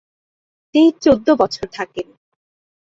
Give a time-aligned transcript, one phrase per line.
[0.75, 2.07] তিনি চৌদ্দ বছর থাকেন।